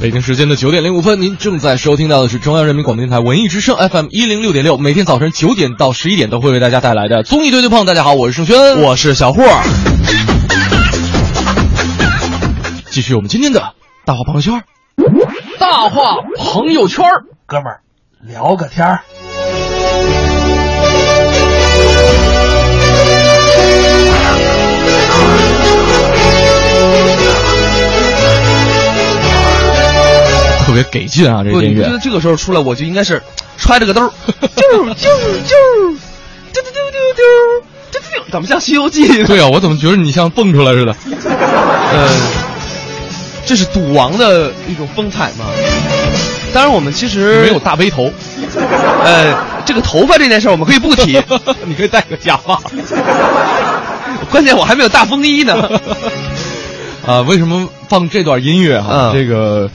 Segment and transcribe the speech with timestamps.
[0.00, 7.84] 北京时间的九点零五分，您正在收听到的是中央人民广播电台文艺之声 FM 一零六点六，每天早晨九点到十一点都会为大家带来的综艺对对碰。
[7.84, 9.42] 大家好，我是盛轩，我是小霍。
[12.92, 13.74] 继续我们今天的
[14.04, 14.62] 大话朋友圈，
[15.58, 17.04] 大话朋友圈，
[17.46, 17.80] 哥们儿
[18.20, 19.00] 聊个天儿。
[30.78, 31.42] 别给劲啊！
[31.42, 33.20] 这个音乐，觉得这个时候出来，我就应该是
[33.58, 34.12] 揣着个兜儿，
[34.56, 35.52] 啾啾啾，
[36.52, 37.24] 丢丢丢丢丢，
[37.90, 39.08] 丢丢丢，怎么像《西游记》？
[39.26, 40.94] 对啊，我怎么觉得你像蹦出来似的？
[41.92, 42.08] 呃，
[43.44, 45.46] 这是赌王的一种风采嘛。
[46.54, 48.12] 当然，我们其实没有大背头。
[49.04, 49.34] 呃，
[49.66, 51.20] 这个头发这件事儿我们可以不提，
[51.64, 52.60] 你可以戴个假发。
[54.30, 55.68] 关键我还没有大风衣呢。
[57.04, 59.10] 啊，为什么放这段音乐哈？
[59.12, 59.68] 这个。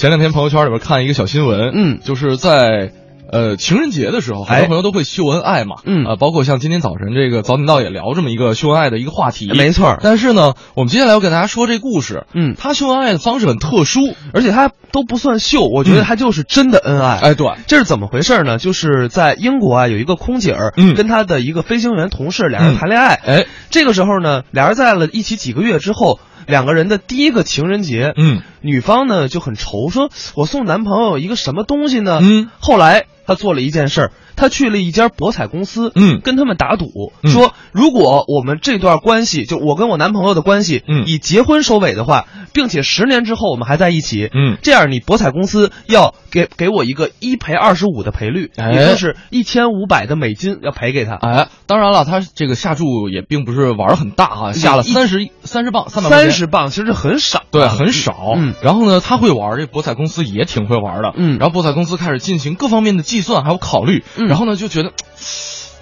[0.00, 2.90] 前两天朋友圈里边看一个小新闻，嗯，就是在，
[3.30, 9.98] 呃，情人节的时候，很多朋友都会秀恩爱嘛，嗯，啊，包括像今天早晨这个早点到也聊这么一个秀恩爱的一个话题，没错。
[10.00, 14.00] 但是呢，我们接下来要给大家说这故事，嗯，他秀恩爱的方式很特殊，
[14.32, 17.18] 而且他都不算秀，我觉得他就是真的恩爱。
[17.18, 18.56] 哎，对，这是怎么回事呢？
[18.56, 26.18] 就是在英国啊，有一个空姐儿，嗯，跟他的一个飞行员同事俩人谈恋爱，哎，这个时候呢，俩人在了一起几个月之后。
[26.50, 32.18] 两个人的第一个情人节，嗯，女方呢就很愁，说我送男朋友一个什么东西呢？
[32.20, 34.12] 嗯，后来她做了一件事儿。
[34.36, 51.16] 他去了一家博彩公司，嗯，跟他们打赌，说如果我们这段关系，就我跟我男朋友的关系，嗯，以结婚收尾的话，并且十年之后我们还在一起，嗯，这样你博彩公司要给给我一个一赔二十五的赔率，也就是一千五百的美金要赔给他。
[51.16, 58.32] 哎，当然了，他这个下注也并不是玩很大啊，下了三十三十磅，三百三十磅其实很少，对，很少。
[58.36, 64.92] 嗯，然后呢，他会玩，这博彩公司也挺会玩的，嗯，然后博彩公司开始进行各方面的计算还有考虑，嗯，然后呢就觉得。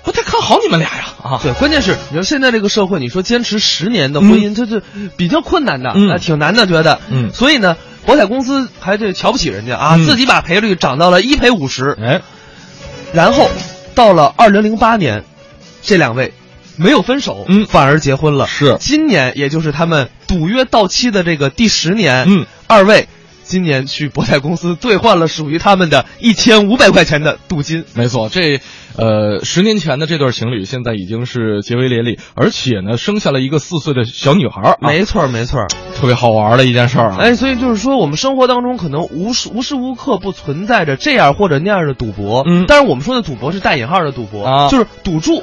[0.04, 1.40] 不太看好你们俩呀啊！
[1.42, 4.80] 对，关键是你说现在这个社会，你说坚持十年的婚姻，这这
[5.18, 12.22] 比较困难的，嗯，挺难的，觉得，嗯，所以呢，博彩公司还这瞧不起人家啊，自己把赔率涨到了一赔五十，哎，
[13.12, 13.50] 然后
[13.94, 15.24] 到了二零零八年，
[15.82, 16.32] 这两位
[16.76, 18.46] 没有分手，嗯，反而结婚了。
[18.46, 23.08] 是今年，也就是他们赌约到期的这个第十年，嗯，二位。
[23.48, 27.84] 今年去博彩公司兑换了属于他们的一千五百块钱的镀金。
[27.94, 28.60] 没错，这，
[28.96, 34.76] 呃，十年前的这对情侣现在已经是结为连理，而且呢，生下了一个四岁的小女孩。
[34.80, 35.66] 没错，没错，
[35.96, 37.16] 特别好玩的一件事儿啊！
[37.18, 42.44] 哎，所以就是说，我们生活当中可能无时无时无刻不存在着这样或者那样的赌博。
[42.46, 45.42] 嗯，但是我们说的赌博是带引号的赌博啊，就是赌注。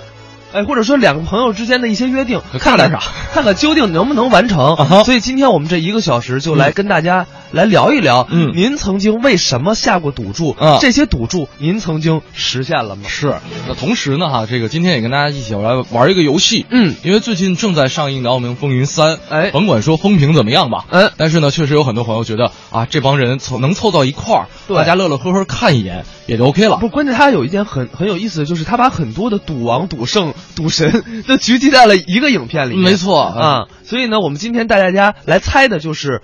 [0.54, 3.00] 哎，或者说两个朋友之间的一些约定，看看啥，
[3.34, 4.78] 看看究竟能不能完成。
[5.04, 10.52] 所以今天我们这一个小时就来跟大家来聊一聊，嗯，您曾经为什么下过赌注？
[10.60, 13.04] 啊，这些赌注您曾经实现了吗？
[13.08, 13.36] 是。
[13.68, 16.66] 那同时呢，哈，这个今天也跟大家一起来玩一个游戏。
[16.70, 26.78] 嗯，因为最近正在上映的《澳门风云三》，哎，甭管说风评怎么样吧，嗯，但是呢，确实有很多朋友觉得啊，这帮人凑能凑到一块儿，大家乐乐呵呵看一眼也就 OK 了。
[26.78, 31.04] 不，关键他有一件很很有意思的就是，他把很多的赌王、赌圣、赌神。
[31.28, 33.68] 都 聚集在了一个影片里，没错啊。
[33.84, 36.22] 所以呢，我们今天带大家来猜的就是，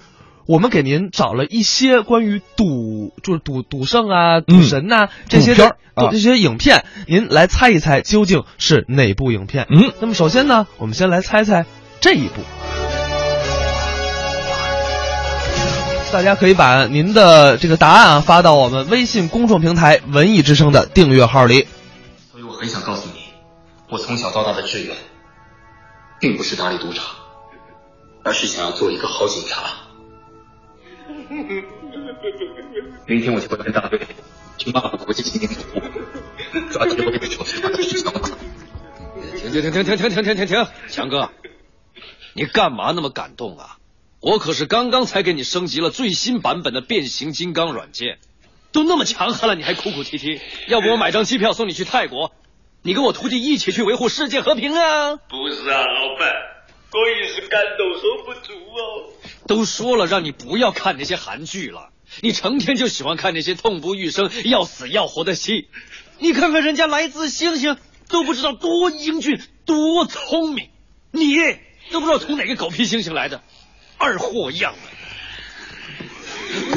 [0.51, 5.75] 我们给您找了一些关于赌，就是赌赌圣啊、赌神呐这些片
[6.11, 9.65] 这些影片，您来猜一猜究竟是哪部影片？
[9.69, 11.65] 嗯，那么首先呢，我们先来猜猜
[12.01, 12.41] 这一部。
[16.11, 21.65] 大家可以把您的这个答案啊发到我们微信公众平台“文艺之声”的订阅号里。
[22.29, 23.21] 所以我很想告诉你。
[23.89, 24.97] 我从小到大的志愿，
[26.19, 27.05] 并不是打理赌场，
[28.25, 29.59] 而是想要做一个好警察。
[33.07, 33.99] 明天我就会跟大队
[34.57, 35.89] 去骂国际刑警总部，
[36.71, 37.69] 抓紧我给手下
[39.51, 40.67] 停停停停停停停停！
[40.89, 41.31] 强哥，
[42.33, 43.77] 你干嘛那么感动啊？
[44.19, 48.19] 我可是刚刚才给你升级了最新版本的变形金刚软件，
[48.71, 50.39] 都那么强悍了，你还哭哭啼啼？
[50.67, 52.31] 要不我买张机票送你去泰国？
[52.83, 55.15] 你跟我徒弟一起去维护世界和平啊！
[55.15, 56.29] 不是啊，老板，
[56.93, 59.09] 我也是感动收不住哦。
[59.47, 61.89] 都说了让你不要看那些韩剧了，
[62.21, 65.69] 你成天就喜欢看那些痛不欲生、要死要活的戏。
[66.19, 67.77] 你看看人家来自星星
[68.09, 70.69] 都不知道多英俊、多聪明，
[71.11, 71.35] 你
[71.91, 73.41] 都不知道从哪个狗屁星星来的，
[73.97, 74.79] 二货样的。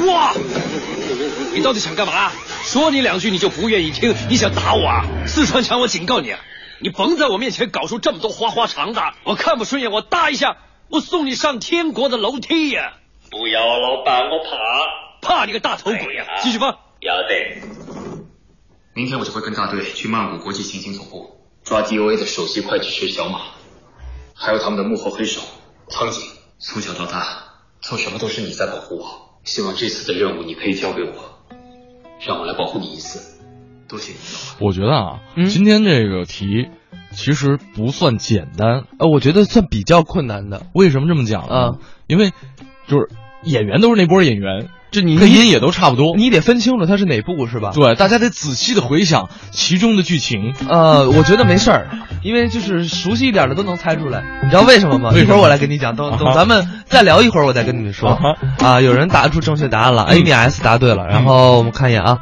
[0.05, 0.33] 哇！
[1.53, 2.31] 你到底想干嘛？
[2.63, 5.05] 说你两句你就不愿意听，你想打我啊？
[5.27, 6.39] 四川强，我警告你啊，
[6.79, 10.57] 你甭在我面前搞出这么多花花肠子，我看不顺眼，我搭一下，
[10.89, 12.93] 我送你上天国的楼梯呀！
[13.31, 14.49] 不要，老板，我怕。
[15.21, 16.25] 怕你个大头鬼呀！
[16.41, 16.77] 继续放。
[16.99, 17.61] 要得。
[18.93, 23.41] 明天我就会跟大队去曼谷国际刑警总部抓 DOA 的首席会计师小马，
[24.33, 25.41] 还有他们的幕后黑手
[25.89, 26.23] 苍井。
[26.57, 27.43] 从小到大，
[27.81, 29.39] 做什么都是你在保护我。
[29.43, 31.39] 希望这次的任务你可以交给我，
[32.25, 33.34] 让我来保护你一次。
[33.87, 34.17] 多谢你，
[34.65, 36.67] 我觉得啊，嗯今天这个题
[37.11, 38.83] 其实不算简单。
[38.99, 40.63] 呃，我觉得算比较困难的。
[40.73, 41.55] 为什么这么讲呢？
[41.55, 41.71] 啊
[42.07, 42.31] 因为
[42.87, 43.09] 就是
[43.43, 46.15] 演员都是那波演员，这你配音也都差不多。
[46.15, 47.71] 你得分清楚它是哪部是吧？
[47.73, 50.53] 对，大家得仔细的回想其中的剧情。
[50.67, 51.87] 呃，我觉得没事儿，
[52.23, 54.41] 因为就是熟悉一点的都能猜出来。
[54.43, 55.11] 你知道为什么吗？
[55.11, 58.09] 么一会儿我来跟你讲，等等咱们再聊一会儿，我再跟你们说。
[58.09, 58.19] 啊
[58.59, 61.07] 啊，有人答出正确答案了嗯，A B S 答对了。
[61.07, 62.19] 然后我们看一眼啊，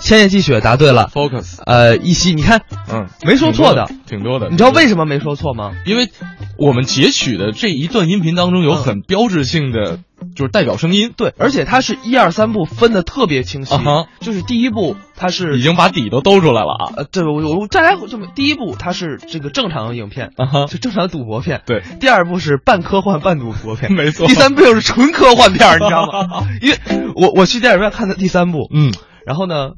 [0.00, 1.10] 千叶积雪答对了。
[1.12, 4.48] Focus，呃，一夕，你看嗯，没说错的，挺多的。
[4.50, 5.72] 你知道为什么没说错吗？
[5.86, 6.10] 因为
[6.56, 9.98] 我们截取的这一段音频当中有很标志性的，
[10.36, 13.74] 就是代表声音，对，而且它是一二三部分的特别清晰
[14.20, 16.92] 就是第一部它是已经把底都兜出来了啊。
[16.96, 21.62] 呃，对，我我再来这么，第一部它是这个正常影片，啊哈就正常赌博片。
[21.66, 26.46] 对，第二部是半科幻半赌博片，没错第三部又是纯科幻片，你知道吗？
[26.60, 26.78] 因为
[27.16, 28.92] 我我去电影院看的第三部，嗯，
[29.26, 29.70] 然后呢，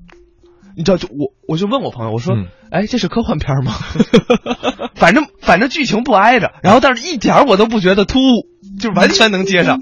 [0.76, 3.74] 你知道就我我就问我朋友，我说，嗯哎，这是科幻片儿吗？
[4.96, 8.46] 反正反正剧情不挨着，然后但是一点儿我都不觉得突兀，
[8.80, 9.78] 就完全能接上。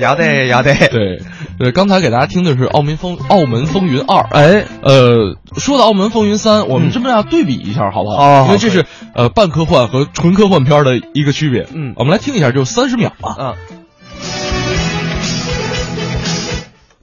[0.00, 1.22] 要得要得，对，
[1.56, 4.22] 对，刚才给大家听的是《澳门风澳门风云二》。
[4.32, 8.16] 哎，呃，说到《澳门风云三》，我们嗯这么要对比一下，好不好？
[8.16, 11.68] 哦因为这是呃半科幻和纯科幻片的一个区别。
[11.72, 13.36] 嗯我们来听一下，就三十秒吧。
[13.38, 13.54] 嗯，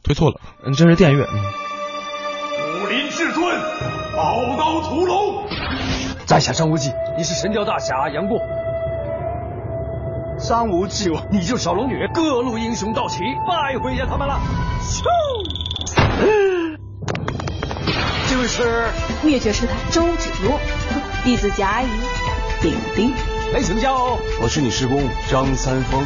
[0.04, 1.61] 推错了，嗯，这是电乐，嗯。
[4.22, 5.44] 宝刀屠龙。
[6.28, 8.40] 在下张无忌，你是神雕大侠杨过。
[10.38, 14.40] 张无忌，你就是小龙女，各路英雄到齐，拜会一下他们了。
[14.84, 15.02] 咻！
[18.30, 18.90] 这位是
[19.24, 20.60] 灭绝师太周芷若，
[21.24, 21.88] 弟子甲乙
[22.62, 23.12] 丙丁。
[23.52, 25.02] 没请教，我是你师公
[25.32, 26.04] 张三丰。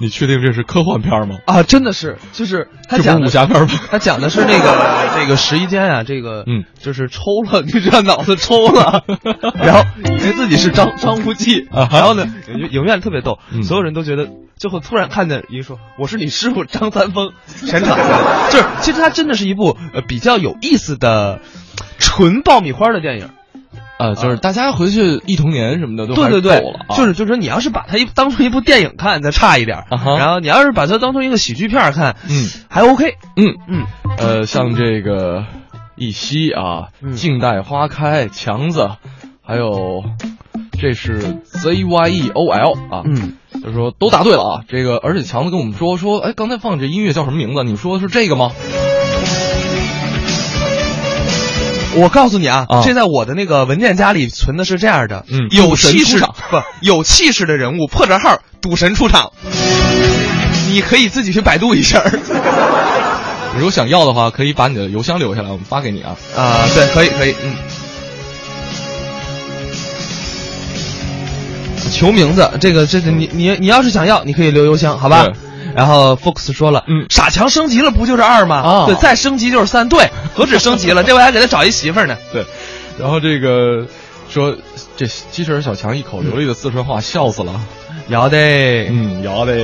[0.00, 1.36] 你确定这是科幻片吗？
[1.46, 3.68] 啊，真的是，就是他这不是武侠片吗？
[3.90, 7.20] 他讲的是那个这个十一间啊，这个嗯，就是抽
[7.50, 9.04] 了， 你知道脑子抽了，
[9.62, 17.32] 然后以为自己是张张无忌，然后呢，影影院特别逗，嗯所有人都觉得，最后突然看见一个说我是你师傅张三丰，
[17.66, 17.96] 全场
[18.50, 21.40] 就是其实它真的是一部呃比较有意思的
[21.98, 23.28] 纯爆米花的电影。
[24.00, 32.48] 呃，就是大家回去忆童年什么的都还对对对够了啊，就是就是说你要是把它一当成一部电影看，再差一点然后你要是把它当成一个喜剧片看，嗯。
[32.70, 33.54] 还 OK，嗯。
[33.68, 33.84] 嗯，
[34.16, 35.44] 呃，像这个
[35.96, 37.12] 一夕啊，嗯。
[37.12, 38.88] 静待花开，强子，
[39.42, 40.02] 还有
[40.80, 44.64] 这是 Z Y E O L 啊，嗯，就说都答对了啊。
[44.66, 47.64] 这个而且强子跟我们说说，哎，刚才放这音乐叫什么名字？
[47.64, 48.52] 你说的是这个吗？
[51.96, 56.26] 我告诉你啊，啊这在我的那个文件夹里存的是这样的，嗯有气势不
[56.80, 59.32] 有气势的人物，破折号赌神出场，
[60.68, 62.10] 你可以自己去百度一下儿
[63.52, 66.16] 你如果想要的话，可以把你的邮箱留下来，我们发给你啊。
[66.36, 67.56] 啊，对，可以可以，嗯。
[71.90, 75.49] 求名字，这个这个你你你要是想要，你可以留邮箱，好吧对？
[75.80, 78.56] 然后 Fox 说了，嗯傻强升级了不就是二吗？
[78.56, 82.18] 啊对，再升级就是三，对， 何止升级了，这回还给他找一媳妇儿呢。
[82.34, 82.44] 对，
[82.98, 83.86] 然后这个
[84.28, 84.54] 说
[84.98, 87.58] 这机器人小强一口流利的四川话，笑死了。
[88.08, 89.54] 要得，嗯，要得。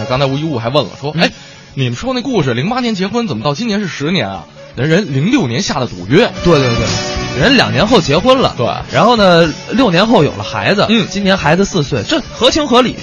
[0.00, 1.30] 那刚才吴一物还问了，说，嗯哎，
[1.74, 4.44] 你们说那故事，零八年结婚，怎么到今年是十年啊？
[4.74, 12.96] 人人零六年下的赌约，对对对，人两年后结婚了，对然后呢，六年后有了孩子，嗯今年孩子四岁，这合情合理。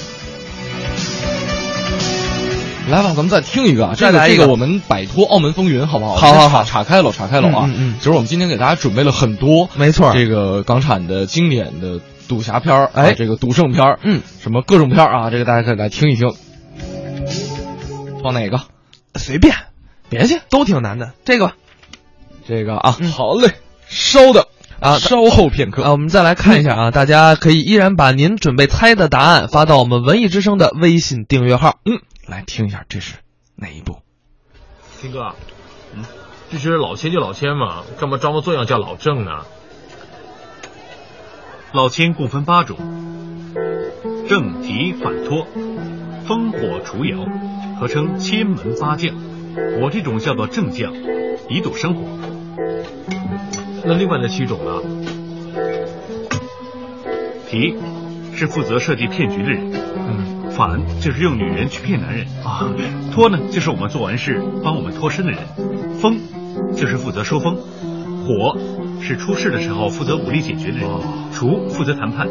[2.89, 6.15] 来吧，咱们再听一个啊，这个再来一个这个我们摆脱澳门风云，好不好？
[6.15, 7.65] 好好好岔岔开了，岔开了啊。
[7.65, 16.29] 嗯嗯嗯其实我们今天给大家准备了很多，没错这个港产的经典的赌侠片儿，哎啊这个赌圣片儿，嗯，什么各种片儿啊，这个大家可以来听一听。
[18.21, 18.59] 放哪个？
[19.15, 19.55] 随便，
[20.09, 21.13] 别去，都挺难的。
[21.23, 21.53] 这个吧，
[22.47, 23.53] 这个啊，嗯好嘞，
[23.87, 24.45] 稍等
[24.79, 31.79] 啊稍后片刻啊，我们再来看一下啊，大家可以依然把您准备猜的答案发到我们文艺之声的微信订阅号。
[31.85, 33.15] 嗯，来听一下，这是
[33.55, 33.97] 哪一部？
[35.01, 35.33] 听哥，
[35.95, 36.05] 嗯，
[36.51, 39.45] 这是老千就老千嘛，干嘛装模作样叫老郑呢？
[41.73, 42.77] 老千共分八种：
[44.27, 45.47] 正提反托、
[46.27, 47.25] 烽火除窑，
[47.79, 49.15] 合称千门八将。
[49.81, 50.93] 我这种叫做正将，
[51.49, 52.03] 以赌生活。
[53.83, 54.81] 那另外那七种呢？
[57.47, 57.75] 提
[58.35, 60.28] 是负责设计骗局的人，嗯，
[60.59, 62.67] 反就是用女人去骗男人啊，
[63.13, 65.39] 托呢就是我们做完事帮我们脱身的人，
[66.01, 66.19] 风
[66.75, 67.55] 就是负责收风，
[68.25, 68.57] 火
[69.01, 70.89] 是出事的时候负责武力解决的人，
[71.31, 72.27] 厨负责谈判，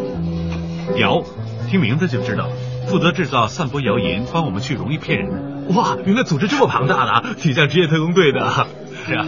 [0.99, 1.23] 谣
[1.71, 2.51] 听名字就知道
[2.87, 5.75] 负责制造散播谣言，帮我们去容易骗人的。
[5.75, 8.41] 哇，原来组织这么庞大的，挺像职业特工队的。
[9.07, 9.25] 是啊，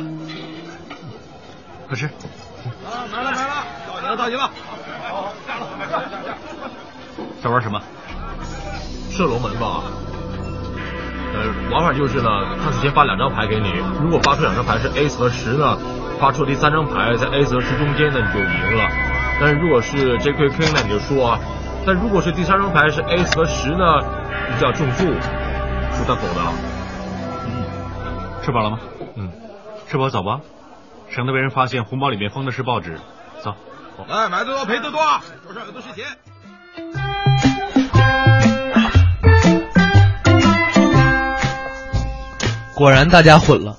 [1.89, 2.05] 快吃。
[2.05, 4.51] 啊，来了来了，到齐了到齐了。
[5.09, 6.37] 好，下了，下下下。
[7.43, 7.81] 在玩什么？
[9.11, 9.83] 射龙门吧。
[11.33, 12.29] 呃，玩法就是呢，
[12.63, 15.77] 他首先发两张牌给你，如果发出两张牌是 A 和十呢，
[16.19, 18.89] 发出第三张牌在 A 和十中间呢，你就赢了。
[19.41, 21.39] 但是如果是 J Q King 呢，你就输啊。
[21.87, 23.85] 但如果是第三张牌是 A 和十呢，
[24.51, 25.05] 你就要中注，
[25.93, 26.41] 输他狗的。
[27.47, 28.79] 嗯，吃饱了吗？
[29.17, 29.31] 嗯，
[29.89, 30.41] 吃饱走吧，
[31.09, 32.99] 省得被人发现红包里面封的是报纸。
[33.43, 33.55] 走。
[34.09, 35.01] 哎，买得多赔得多，
[35.47, 36.05] 桌上有的是钱。
[42.81, 43.77] 果然大家混了，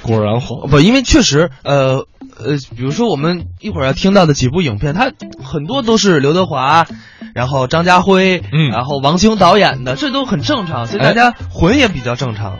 [0.00, 2.06] 果然混不，因为确实，呃
[2.38, 5.12] 呃，比如说我们一会儿要听到的几部影片，它
[5.44, 6.86] 很多都是刘德华，
[7.34, 12.56] 然后张家辉，嗯，然后王晶导演的，这都很正常，所以大家混也比较正常。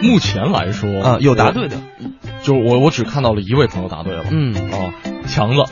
[0.00, 1.76] 目前来说啊，有答对的，
[2.42, 4.90] 就我我只看到了一位朋友答对了，嗯哦，
[5.26, 5.64] 强子。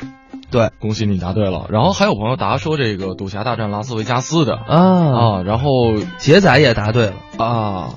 [0.50, 1.66] 对，恭喜你答对了。
[1.70, 7.90] 然后还有朋友答说这个《赌侠大战拉斯维加斯》的啊啊，然后杰仔也答对了啊。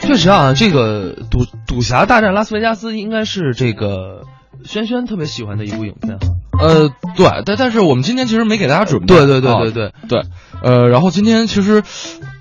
[0.00, 4.22] 确实啊，这个《赌赌侠大战拉斯维加斯》应该是这个
[4.64, 6.28] 轩轩特别喜欢的一部影片哈。
[6.58, 9.06] 呃，对，但但是我们今天其实没给大家准备。
[9.06, 10.22] 对对对对对对，
[10.62, 11.82] 呃，然后今天其实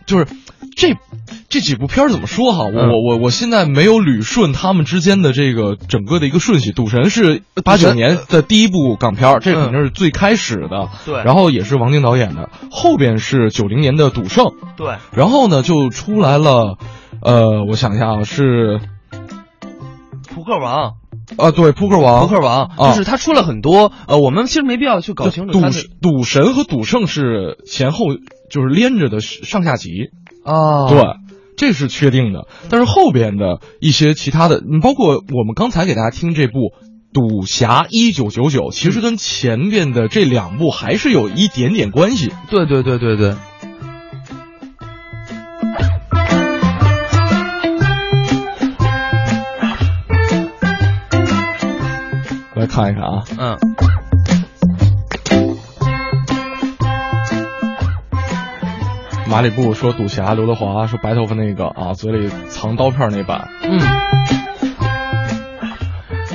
[0.05, 0.25] 就是
[0.77, 0.97] 这。
[1.49, 2.65] 这几部片儿怎么说哈？
[2.65, 6.71] 我我我我现在没有捋顺他们之间的这个整个的一个顺序。
[6.71, 10.89] 赌神是八九年的第一部港片，这肯定是最开始的。
[11.05, 11.23] 对。
[11.23, 14.45] 然后也是王晶导演的，后边是九零年的赌圣。
[14.77, 14.97] 对。
[15.11, 16.77] 然后呢，就出来了，
[17.23, 18.79] 呃，我想一下啊，是
[20.29, 20.93] 扑克王。
[21.37, 23.91] 啊，对，扑克王，扑克王，就是他出了很多。
[24.07, 25.53] 呃，我们其实没必要去搞清楚。
[25.53, 25.61] 赌
[26.01, 28.05] 赌神和赌圣是前后
[28.49, 30.09] 就是连着的上下集。
[30.43, 31.03] 啊，对。
[31.59, 36.53] 这是确定的，但是后边的一些其他的，你包括我们刚才给大家听这部
[37.11, 42.31] 《赌侠一九九九》，其实跟前边的这两部还是有一点点关系。
[42.49, 43.35] 对对对对对。
[52.55, 54.08] 来看一看啊，嗯。
[59.29, 63.47] 马里布说赌侠，刘德华说白头发那个啊，嘴里藏刀片那版。
[63.63, 63.79] 嗯。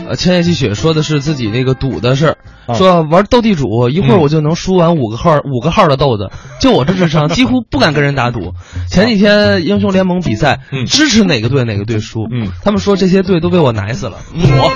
[0.06, 2.36] 呃，千叶积雪说的是自己那个赌的事儿，
[2.66, 8.52] 啊、说玩斗地主一会儿我就能输完五个号、嗯、五个号的豆子，就我这智商 几乎不敢跟人打赌。
[8.88, 14.18] 前几天英雄联盟比赛，嗯、支持哪个队哪个队输，嗯，他们说这些队都被我奶死了。
[14.34, 14.72] 我，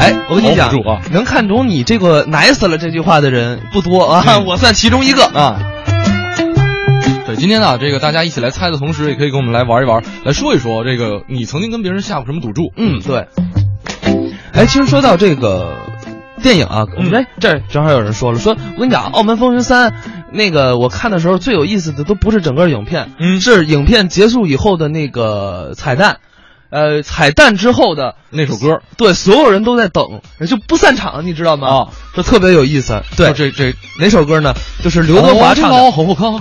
[0.00, 5.26] 哎，我跟你讲，啊、能看懂你这个奶死了这句话的人不多啊，嗯、我算其中一个。
[5.26, 5.60] 啊。
[7.26, 12.72] 对，今天呢，这个大家一起来猜的同时，也可以跟我们来玩一玩，来说一说这个你曾经跟别人下过什么赌注？
[12.76, 13.26] 嗯，对。
[14.52, 15.76] 哎，其实说到这个
[16.40, 19.90] 电影啊，我们哎这正好有人说了，说我跟你讲，《澳门风云三》
[20.32, 26.18] 那个我看的时候最有意思的都不是整个影片，嗯，是影片结束以后的那个彩蛋。
[26.68, 31.68] 呃，彩蛋之后的那首歌，对，所有人都在等，就不散场，你知道吗？
[31.68, 33.02] 啊，这特别有意思。
[33.16, 34.52] 对，这这哪首歌呢？
[34.82, 36.40] 就是刘德华唱的《好好康》。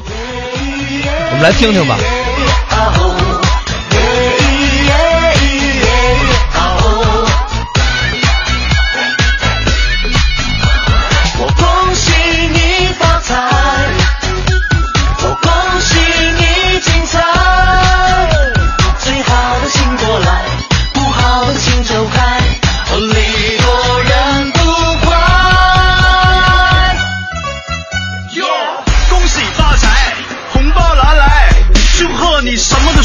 [1.36, 2.15] 我们来听听吧。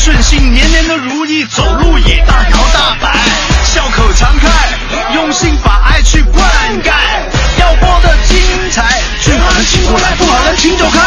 [0.03, 3.13] 顺心，年年都如意，走路也大摇大摆，
[3.65, 4.49] 笑口常开，
[5.15, 6.43] 用心把爱去灌
[6.83, 6.91] 溉，
[7.59, 8.39] 要播的精
[8.71, 8.83] 彩，
[9.21, 11.01] 最好的请过来，不好的请走开。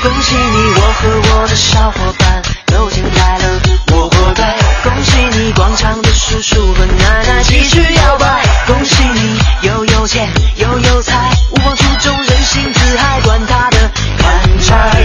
[0.00, 3.60] 恭喜你，我和我的小伙伴都进来了，
[3.92, 4.54] 我活该。
[4.84, 8.44] 恭喜你，广场的叔叔和奶奶继续摇摆。
[8.68, 13.53] 恭喜你，又有钱又有财，无望出众，人性自嗨，管他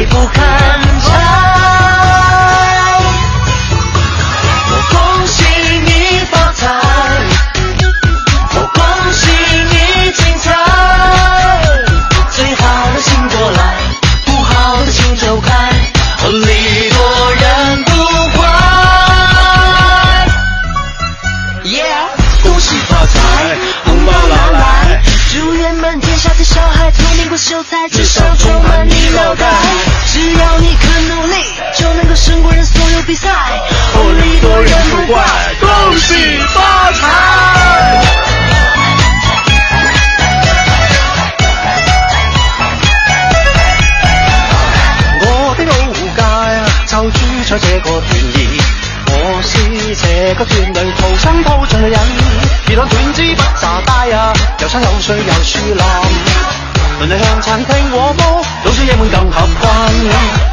[0.10, 0.79] 不看
[36.00, 36.14] 恭喜
[36.54, 37.02] 发财。
[45.20, 46.22] 我的老街
[46.88, 48.38] 就住在這個田兒，
[49.12, 49.14] 我
[49.44, 49.52] 是
[49.98, 52.00] 這個田裏土生土長嘅人，
[52.70, 55.84] 兒郎團枝不炸街啊，有山有水有樹林，
[57.02, 60.49] 鄰里向餐廳和睦，老少爺們更合群。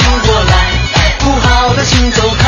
[0.00, 0.80] 醒过来
[1.18, 2.39] 不好的请走。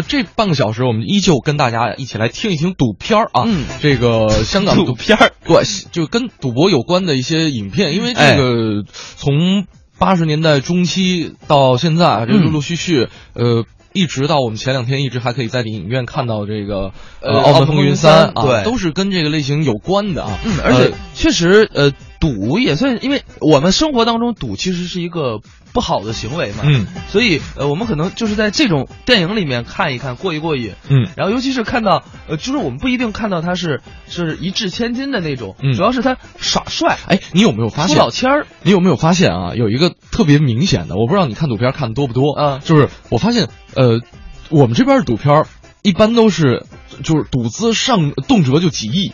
[0.00, 8.82] 那这半个小时，我们依旧跟大家一起来听一听赌片儿啊，嗯这个香港赌片儿，对，就跟赌博有关的一些影片，因为这哎个
[9.16, 9.66] 从
[9.98, 13.64] 八十年代中期到现在，啊这嗯陆陆续续，呃。
[13.92, 20.38] 一直到我们前两天，一直还可以在电影院看到这个呃呃《澳门风云三》啊，对都是跟这个类型有关的啊。
[20.44, 25.40] 嗯，而且确实，呃，赌也算，因为我们生活当中赌其实是一个
[25.72, 38.46] 不好的行为嘛，嗯，所以呃，我们可能就是在这种电影里面看一看，过一过瘾，嗯，然后尤其是看到，呃，就是我们不一定看到他是是一掷千金的那种，嗯主要是他耍帅，哎，你有没有发现出老千儿？
[38.62, 39.54] 你有没有发现啊？
[39.54, 42.58] 有一个特别明显的，我不知道你看赌片看的多不多啊？
[42.58, 44.00] 就是我发现，呃，
[44.50, 45.46] 我们这边的赌片
[45.82, 46.66] 一般都是
[47.02, 49.12] 就是赌资上动辄就几亿，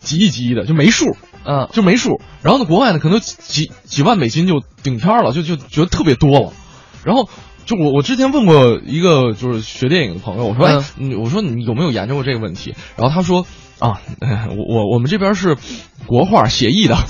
[0.00, 2.20] 几亿几亿的就没数，嗯，就没数。
[2.42, 6.52] 然后呢，国外呢可能几几几万美金就顶天了，就就觉得特别多了。
[7.04, 7.28] 然后
[7.66, 10.84] 就我我之前问过一个就是学电影的朋友，我说、
[11.22, 12.74] 我说你有没有研究过这个问题？
[12.96, 13.46] 然后他说
[13.78, 15.56] 啊，哎 我我我们这边是
[16.06, 16.96] 国画写意的。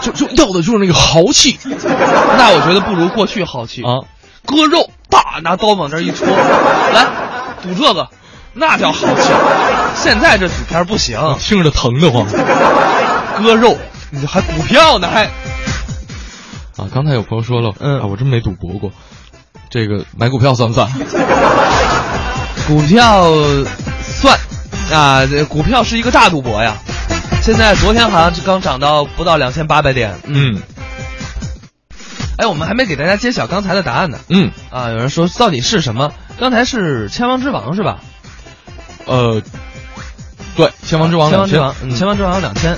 [0.00, 4.06] 就就要的就是那个豪气，那我觉得不如过去豪气啊！
[4.46, 7.04] 割肉，大拿刀往这儿一戳，来
[7.60, 8.08] 赌这个，
[8.54, 9.32] 那叫豪气。
[9.94, 12.26] 现在这纸片不行，听着疼得慌。
[13.42, 13.76] 割肉，
[14.10, 15.24] 你还股票呢还？
[16.76, 18.92] 啊，刚才有朋友说了，嗯啊，我真没赌博过，
[19.70, 20.88] 这个买股票算不算？
[22.66, 23.32] 股票
[24.02, 24.38] 算
[24.92, 26.76] 啊，这股票是一个大赌博呀。
[27.42, 30.18] 现在昨天好像是刚涨到不到两千八百点。
[30.24, 30.60] 嗯，
[32.36, 34.18] 哎，我们还没给大家揭晓刚才的答案呢。
[34.28, 36.12] 嗯，啊，有人说到底是什么？
[36.38, 37.98] 刚才是《千王之王》是吧？
[39.06, 39.40] 呃，
[40.58, 42.76] 对，《千王之王》千王之王，嗯千王之王两千，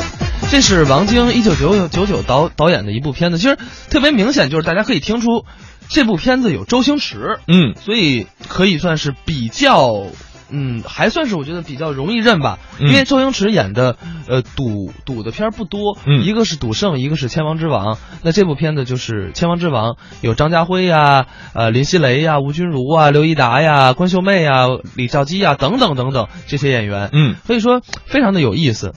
[0.50, 3.38] 这是王晶一九九九九导导演的一部片子。
[3.38, 3.56] 其实
[3.88, 5.46] 特别明显，就是大家可以听出
[5.88, 10.04] 这部片子有周星驰，嗯，所以可以算是比较。
[10.50, 12.88] 嗯，还算是我觉得比较容易认吧，嗯。
[12.88, 13.96] 因为周星驰演的
[14.28, 16.22] 呃赌赌的片儿不多，嗯。
[16.22, 17.98] 一个是赌圣，一个是千王之王。
[18.22, 28.92] 那这部片子就是千王之王，有张家辉呀、呃林熙蕾呀、吴君如啊、刘一达呀、关秀妹呀、李兆基呀等等等等这些演员，嗯，所以说非常的有意思。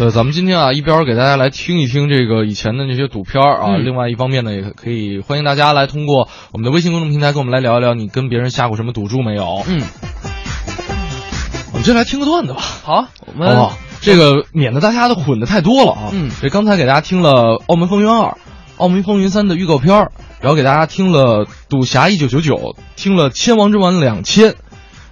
[0.00, 9.64] 呃，咱们今天啊，一边给大家来听一听这个以前的那些赌片儿啊，嗯另外一方面呢，也可以欢迎大家来通过我们的微信公众平台跟我们来聊一聊，你跟别人下过什么赌注没有？
[9.66, 9.82] 嗯，
[11.72, 13.70] 我们先来听个段子吧，好，我们？
[14.00, 16.10] 这个免得大家都混的太多了啊。
[16.12, 17.32] 嗯这刚才给大家听了
[17.66, 18.26] 《澳门风云二》
[18.76, 22.54] 《澳门风云三》的预告片儿，然后给大家听了《赌侠一九九九》，
[22.94, 24.52] 听了《千王之王两千》，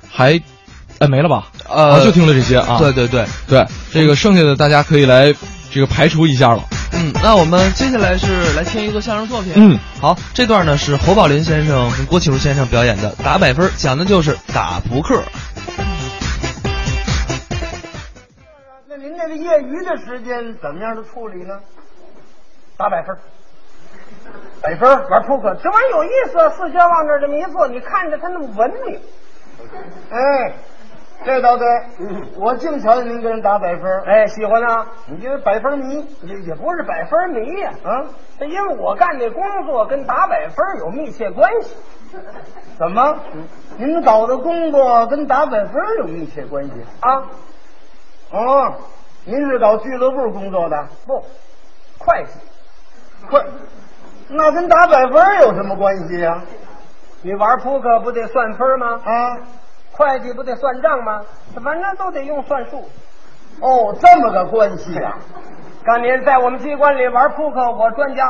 [0.08, 0.40] 还，
[0.98, 1.48] 哎没了吧？
[1.68, 2.78] 呃啊就听了这些啊。
[2.78, 5.34] 对对对，对，这个剩下的大家可以来
[5.70, 6.62] 这个排除一下了。
[6.92, 9.52] 嗯，那我们接下来是来听一个相声作品。
[9.56, 15.22] 嗯，好，这段呢是侯宝林先生跟郭启儒先生表演的《打百分》，讲的就是打扑克。
[18.88, 21.58] 那您这个业余的时间怎么样的处理呢？
[22.78, 23.14] 打百分，
[24.62, 26.48] 百分玩扑克，这玩意儿有意思啊！
[26.50, 28.98] 四圈往这儿这么一坐，你看着他那么文明。
[30.10, 30.52] 哎，
[31.24, 31.66] 这倒对，
[32.38, 34.86] 我净瞧见您跟人打百分，哎，喜欢啊！
[35.08, 38.04] 你这是百分迷，也也不是百分迷呀、啊，
[38.40, 41.74] 因为我干这工作跟打百分有密切关系。
[42.78, 43.18] 怎么？
[43.78, 47.24] 您搞的工作跟打百分有密切关系啊？
[48.30, 48.74] 哦，
[49.24, 50.86] 您是搞俱乐部工作的？
[51.06, 51.24] 不，
[51.98, 52.32] 会计。
[53.28, 53.44] 会，
[54.28, 56.42] 那跟打百分有什么关系呀、
[57.22, 59.00] 你玩扑克不得算分吗？
[59.02, 59.38] 啊？
[59.96, 61.22] 会计不得算账吗？
[61.64, 62.88] 反正都得用算术。
[63.60, 65.16] 哦，这么个关系啊！
[65.84, 68.28] 当年在我们机关里玩扑克，我专家，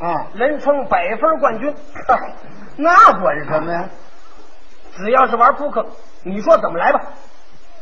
[0.00, 1.74] 啊，人称百分冠军。
[2.76, 3.88] 那管什么呀？
[4.96, 5.84] 只要是玩扑克，
[6.22, 7.00] 你说怎么来吧？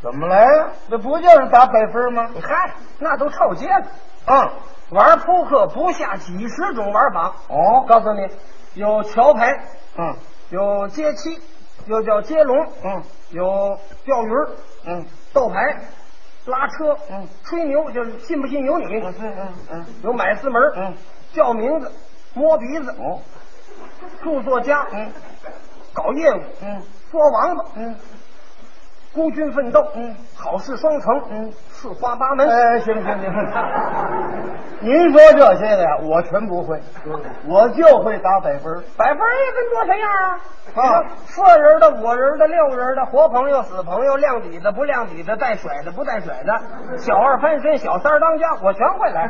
[0.02, 2.28] 怎么来呀、那不就是打百分吗？
[2.42, 3.86] 嗨，那都臭街了。
[4.26, 4.50] 嗯，
[4.90, 7.32] 玩扑克不下几十种玩法。
[7.48, 8.26] 哦，告诉你，
[8.74, 9.60] 有桥牌，
[9.96, 10.16] 嗯
[10.50, 11.40] 有接七，
[11.86, 14.50] 又叫接龙，嗯有钓鱼儿，
[14.86, 15.54] 嗯斗牌，
[16.46, 18.84] 拉车，嗯，吹牛就是信不信由你，
[19.20, 20.94] 嗯嗯有买四门，嗯，
[21.32, 21.90] 叫名字，
[22.34, 23.20] 摸鼻子，哦，
[24.22, 25.10] 著作家，嗯，
[25.92, 27.96] 搞业务，嗯，捉王八，嗯，
[29.14, 32.48] 孤军奋斗，嗯，好事双成，嗯，四花八门。
[32.48, 33.32] 哎，行行行，
[34.80, 36.80] 您说这些个呀，我全不会，
[37.46, 38.82] 我就会打百分。
[38.96, 40.40] 百分也跟多谁样啊？
[40.74, 46.60] 啊四人的、五人的、六人的，活朋友、死朋友，亮底子、不亮底子，带甩的、不带甩的，
[46.96, 49.28] 小二翻身、小三当家，我全会来。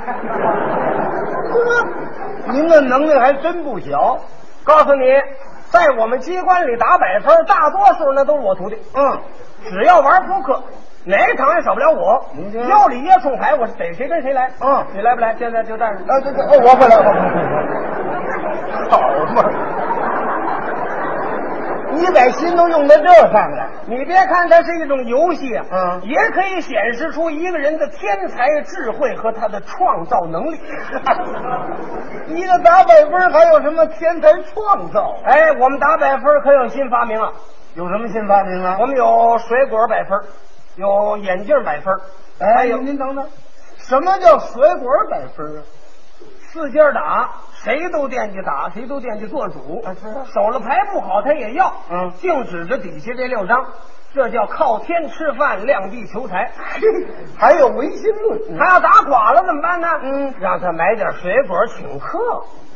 [2.53, 4.19] 您的能力还真不小。
[4.65, 5.05] 告诉你，
[5.71, 8.79] 在我们机关里打百分，大多数那都是我徒弟。
[8.95, 9.19] 嗯，
[9.69, 10.63] 只要玩扑克，
[11.05, 12.67] 哪个场也少不了我您听。
[12.69, 14.49] 腰里掖冲牌，我是逮谁跟谁来。
[14.61, 15.35] 嗯你来不来？
[15.39, 16.05] 现在就站着。
[16.13, 17.23] 啊，对对，哦，我会来，我会来。
[18.91, 19.01] 好
[19.35, 19.43] 嘛，
[21.93, 23.69] 你把心都用到这上了。
[23.87, 30.59] 你别看它是一种游戏啊，嗯也可以显示出一个人的天才、智慧和他的创造能力。
[32.29, 35.15] 一个打百分还有什么天才创造？
[35.25, 37.33] 哎，我们打百分可有新发明啊！
[37.75, 38.77] 有什么新发明啊？
[38.81, 40.21] 我们有水果百分，
[40.77, 41.95] 有眼镜百分，
[42.39, 43.27] 哎，还有您等等，
[43.79, 45.63] 什么叫水果百分啊？
[46.53, 49.83] 四家打，谁都惦记打，谁都惦记做主。
[49.87, 51.73] 啊是啊手了牌不好，他也要。
[51.91, 53.65] 嗯净指着底下这六张，
[54.13, 56.53] 这叫靠天吃饭，量地求财。
[57.39, 58.59] 还有唯心论。
[58.59, 59.89] 他要打垮了怎么办呢？
[60.03, 62.19] 嗯让他买点水果请客。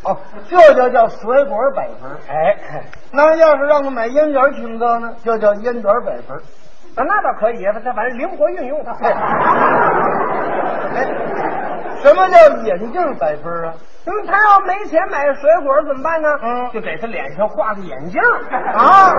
[0.06, 0.16] 哦，
[0.48, 2.10] 这就叫水果百分。
[2.28, 2.56] 哎，
[3.12, 6.36] 那要是让他买烟卷挺高呢，就叫烟卷百分。
[6.96, 8.80] 啊，那倒可以，他反正灵活运用。
[10.94, 11.06] 哎，
[12.02, 13.74] 什么叫眼镜百分啊？
[14.06, 16.28] 嗯，他要没钱买水果怎么办呢？
[16.42, 18.20] 嗯就给他脸上画个眼镜
[18.74, 19.12] 啊，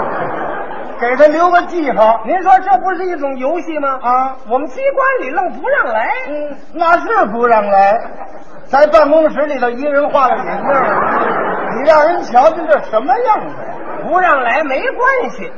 [1.00, 2.22] 给他留个记号。
[2.26, 4.00] 您说这不是一种游戏吗？
[4.02, 6.10] 啊，我们机关里愣不让来。
[6.30, 8.00] 嗯，那是不让来，
[8.66, 10.68] 在办公室里头一个人画个眼镜，
[11.84, 14.08] 你让人瞧瞧这什么样子呀？
[14.10, 15.52] 不让来没关系，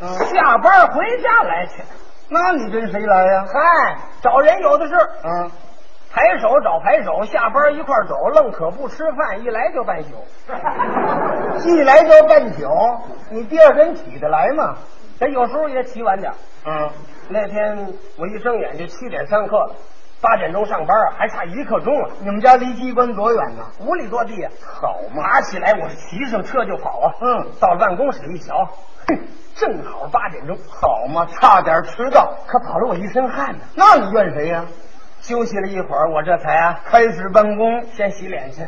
[0.00, 1.82] 嗯下班回家来去。
[2.28, 3.44] 那你跟谁来呀？
[3.52, 5.50] 嗨，找人有的是，啊，
[6.12, 10.14] 牌手找抬手，下班一块走，愣可不吃饭，一来就半宿。
[11.68, 12.68] 一来就半宿，
[13.30, 14.76] 你第二天起得来吗？
[15.18, 16.32] 咱有时候也起晚点。
[16.66, 16.90] 嗯，
[17.28, 17.88] 那天
[18.18, 19.74] 我一睁眼就七点上课了，
[20.20, 23.64] 八点钟上班啊，还差一刻钟啊，你们家离机关多远呢？
[23.80, 24.50] 五里多地啊。
[24.62, 27.14] 好嘛，爬起来，我是骑上车就跑啊。
[27.20, 28.68] 嗯到了办公室一瞧，
[29.08, 29.18] 哼，
[29.54, 32.34] 正好八点钟，好嘛，差点迟到。
[32.46, 33.60] 可跑了我一身汗呢。
[33.74, 34.64] 那你怨谁呀、
[35.26, 38.62] 休息了一会儿，我这才啊开始办公，先洗脸去。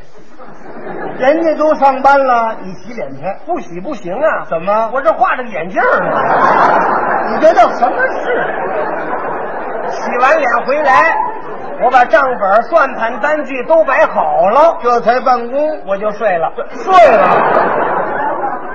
[1.16, 3.23] 人家都上班了，你洗脸去？
[3.47, 4.44] 不洗不行啊！
[4.51, 4.90] 怎么？
[4.92, 6.18] 我这画着眼镜呢。
[7.31, 8.44] 你这叫什么事？
[9.88, 11.01] 洗完脸回来，
[11.85, 16.53] 我把账本、算盘、单据都摆好了，这才办公，我就睡了。
[16.71, 17.25] 睡了。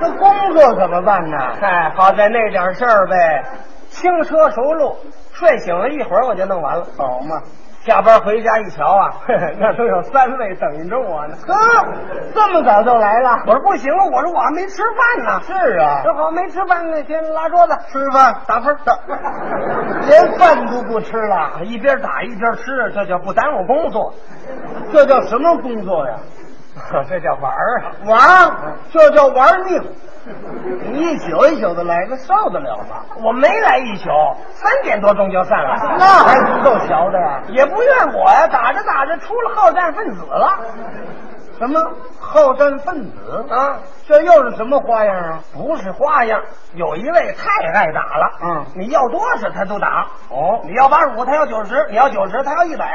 [0.00, 1.36] 这工作怎么办呢？
[1.60, 3.44] 嗨，好在那点事儿呗，
[3.90, 4.96] 轻车熟路，
[5.34, 6.86] 睡醒了一会儿我就弄完了。
[6.96, 7.42] 好嘛，
[7.84, 9.12] 下班回家一瞧啊，
[9.60, 11.36] 那都有三位等着我呢。
[11.46, 11.54] 呵，
[12.34, 13.42] 这么早就来了？
[13.46, 15.40] 我说不行了，我说我还没吃饭呢。
[15.42, 18.96] 是啊，正好没吃饭那，先拉桌子吃饭打分打，
[20.08, 24.14] 连饭都不吃了，一边打一边吃，这叫不耽误工作。
[24.90, 26.14] 这叫什么工作呀？
[27.08, 27.92] 这叫玩儿啊！
[28.04, 29.82] 玩儿，这叫玩命。
[30.90, 33.04] 你一宿一宿的来，那受得了吗？
[33.22, 34.08] 我没来一宿，
[34.54, 35.96] 三点多钟就散了。
[35.98, 37.42] 那还不够瞧的呀？
[37.48, 40.58] 也不怨我呀，打着打着出了好战分子了。
[41.58, 41.80] 什么
[42.18, 43.78] 好战分子啊？
[44.08, 45.38] 这又是什么花样啊？
[45.52, 46.40] 不是花样，
[46.74, 48.30] 有一位太爱打了。
[48.42, 50.06] 嗯，你要多少他都打。
[50.30, 52.90] 哦，你要八十五，他要九十；你要九十，他要一百。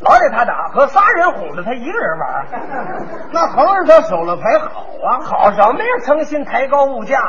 [0.00, 2.46] 老得他打，和仨人哄着他一个人玩。
[3.32, 5.88] 那横着他手了牌好啊，好什么呀？
[6.06, 7.20] 诚心抬高物价。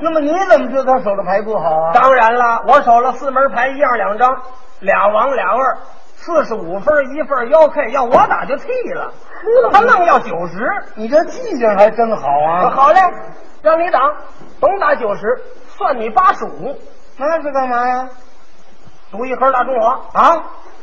[0.00, 1.92] 那么你怎么知道他手的牌不好啊？
[1.94, 4.36] 当然了，我手了四门牌，一样两张，
[4.80, 5.78] 俩王俩二，
[6.16, 9.12] 四十五分一份腰 K，要我打就替了。
[9.72, 12.70] 他愣要九十，你这记性还真好啊！
[12.70, 13.00] 好嘞，
[13.62, 13.98] 让你打，
[14.60, 16.76] 甭打九十，算你八十五。
[17.16, 18.08] 那是干嘛呀？
[19.10, 20.42] 赌一盒大中华啊，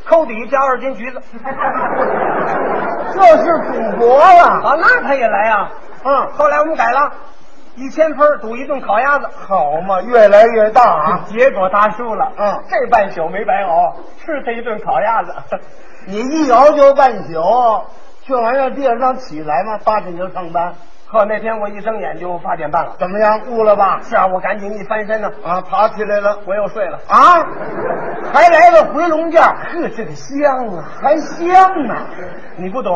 [0.10, 1.22] 扣底加二斤橘子。
[3.13, 4.62] 这是赌博啊！
[4.63, 5.69] 啊，那他也来啊。
[6.04, 7.12] 嗯，后来我们改了，
[7.76, 9.30] 一千分赌一顿烤鸭子。
[9.48, 11.19] 好嘛，越来越大啊！
[11.30, 12.32] 结果他输了。
[12.38, 15.34] 嗯，这半宿没白熬，吃他一顿烤鸭子。
[16.08, 17.84] 你一熬就半宿，
[18.26, 20.74] 这玩意儿第二天起来嘛，八点就上班。
[21.12, 23.41] 呵，那天我一睁眼就八点半了，怎么样？
[23.50, 24.00] 悟了吧？
[24.04, 27.41] 是啊，我赶紧一翻身呢，啊，爬起来了，我又睡了啊，
[28.32, 32.06] 还来个回笼觉，呵，这个香啊，还香啊！
[32.58, 32.93] 你不懂，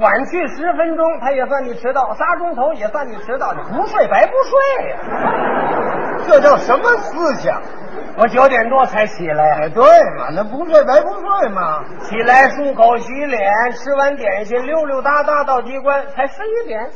[0.00, 3.54] 晚去十分钟，他也算你迟到；仨钟头也算你迟到。
[3.54, 4.98] 你不睡白不睡呀、
[6.26, 7.58] 这叫什么思想？
[8.18, 9.82] 我九点多才起来，哎，对
[10.18, 11.82] 嘛，那不睡白不睡嘛。
[12.00, 16.90] 起来漱口洗脸，吃完点心，溜溜达达到机关，才十一点。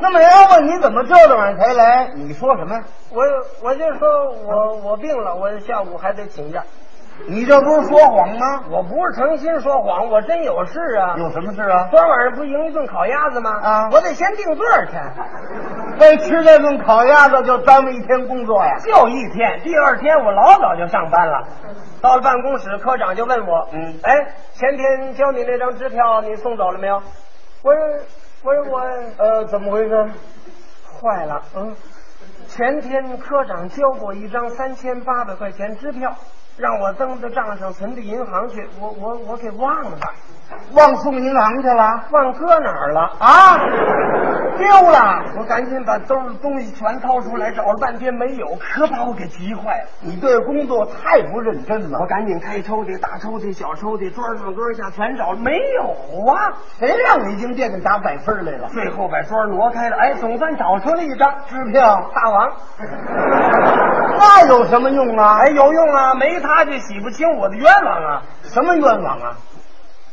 [0.00, 2.82] 那么人家问你怎么这么晚才来，你说什么呀？
[3.10, 3.22] 我
[3.62, 6.62] 我就说我我病了，我下午还得请假。
[7.28, 8.64] 你这不是说谎吗？
[8.70, 11.14] 我不是诚心说谎，我真有事啊。
[11.18, 11.86] 有什么事啊？
[11.90, 13.50] 昨晚上不赢一顿烤鸭子吗？
[13.62, 14.96] 啊我得先定座去。
[16.00, 18.76] 为吃这顿烤鸭子就耽误一天工作呀？
[18.78, 21.46] 就一天，第二天我老早就上班了。
[22.00, 27.00] 到了办公室，科长就问我：“嗯哎，前天交你那张支票你送走了没有？”
[27.62, 27.80] 我说
[28.44, 28.80] ：“我说我
[29.18, 30.10] 呃，怎么回事？
[31.00, 31.76] 坏了，嗯，
[32.48, 36.12] 前天科长交过一张三千八百块钱支票，
[36.56, 39.98] 让我登到账上存到银行去，我我我给忘了，
[40.74, 43.00] 忘送银行去了忘搁哪儿了？
[43.18, 43.58] 啊？
[44.58, 45.24] 丢了！
[45.38, 49.88] 我赶紧把兜里东西全掏出来，找了半天没有，可把我给急坏了。
[50.00, 51.98] 你对工作太不认真了。
[52.00, 55.82] 我赶紧开抽屉、大抽屉、小抽屉，桌上桌下全找，没有
[56.30, 56.52] 啊！
[56.78, 58.68] 谁让你进店里打百分来了？
[58.68, 62.52] 最后把桌挪开了，哎，总算找出了一张支票，大王。
[64.18, 65.38] 那有什么用啊？
[65.40, 66.14] 哎，有用啊！
[66.14, 68.22] 没他就洗不清我的冤枉啊！
[68.42, 69.34] 什么冤枉啊？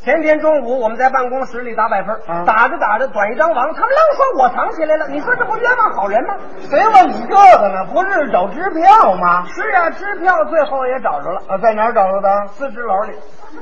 [0.10, 5.08] 前天中午我们在办公室里打百分，啊打着打着短一张王，他们愣说我藏起来了。
[5.08, 6.36] 你说这不冤枉好人吗？
[6.68, 7.86] 谁问你这个呢？
[7.94, 9.46] 不是找支票吗？
[9.46, 12.48] 是啊，支票最后也找着了，啊，在哪儿找着的？
[12.48, 13.14] 四支篓里。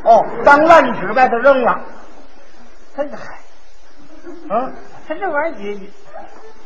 [0.06, 1.82] 哦，当烂纸把它扔了。
[2.96, 3.36] 他这嗨，
[4.50, 4.74] 嗯，
[5.06, 5.90] 他这玩意儿也也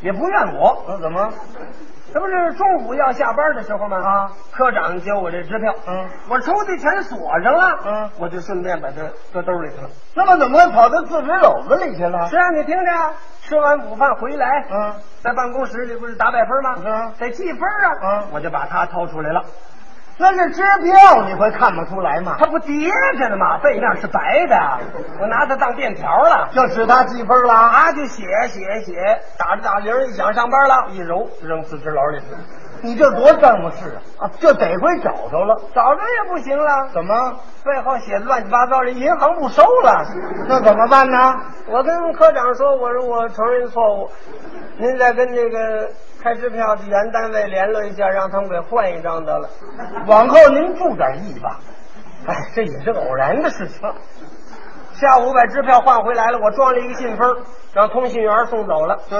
[0.02, 1.28] 也不怨我，那怎么？
[2.12, 3.96] 这不是中午要下班的时候吗？
[3.96, 8.96] 啊，科长交我这支票，嗯，我抽屉全锁上了，嗯，我就顺便把它
[9.32, 9.88] 搁兜里去了。
[10.14, 12.28] 那么怎么跑到自制篓子里去了？
[12.28, 16.76] 是啊，你听着啊，吃完午饭回来，嗯，在办公室里不是打百分吗？
[16.82, 19.42] 是啊得记分啊，嗯我就把它掏出来了。
[20.18, 22.36] 那是支票，你会看不出来吗？
[22.38, 23.58] 它不叠着呢吗？
[23.58, 24.78] 背面是白的，
[25.20, 26.48] 我拿它当便条了。
[26.52, 27.52] 就使它记分了。
[27.52, 28.94] 啊，就写写写，
[29.38, 32.26] 打着打铃一响上班了，一揉扔四只篓里去。
[32.84, 34.26] 你这多耽误事啊！
[34.26, 35.56] 啊，这得亏找着了。
[35.72, 37.36] 找着也不行了，怎么？
[37.64, 40.04] 背后写的乱七八糟，人银行不收了。
[40.48, 41.34] 那怎么办呢？
[41.68, 44.10] 我跟科长说，我说我承认错误，
[44.78, 45.88] 您再跟这个
[46.22, 49.48] 开支票去原单位联络一下，让他们给换一张得了。
[50.06, 51.58] 往后您注点意吧。
[52.26, 53.80] 哎，这也是偶然的事情。
[54.94, 57.36] 下午把支票换回来了，我装了一个信封，
[57.72, 58.96] 让通信员送走了。
[59.10, 59.18] 对，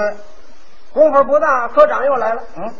[0.93, 2.71] 功夫不大，科长又来了，嗯，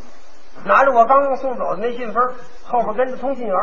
[0.64, 2.24] 拿着我刚刚送走的那信封，
[2.66, 3.56] 后边跟着通信员。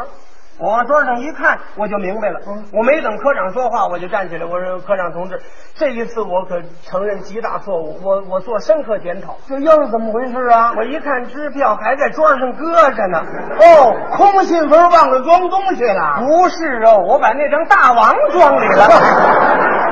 [0.61, 2.39] 我往桌上一看，我就明白了。
[2.47, 5.41] 嗯我没等科长说话，我就站起来，我说：“科长同志，
[5.75, 9.37] 这一次我可承认极大错误，我我做深刻检讨。
[9.49, 10.73] 这又是怎么回事啊？
[10.77, 13.23] 我一看支票还在桌上搁着呢。
[13.59, 16.21] 哦，空信封忘了装东西了。
[16.21, 18.89] 不是哦，我把那张大王装里了。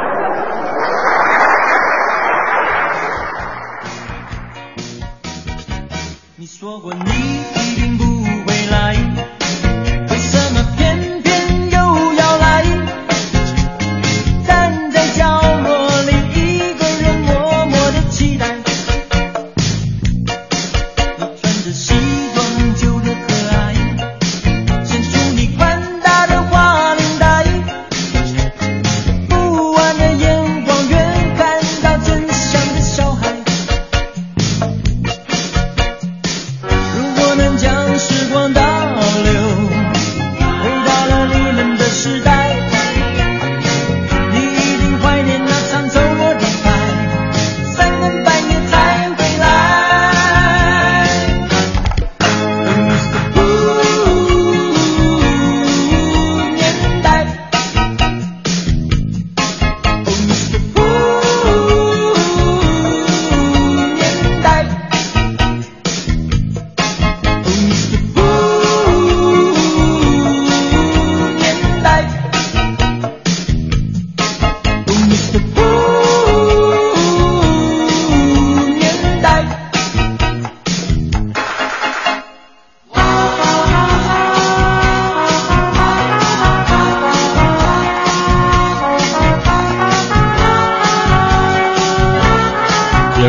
[6.40, 7.02] 你说过你